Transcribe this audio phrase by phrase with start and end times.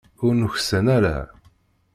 [0.25, 1.17] Ur nuksan ara.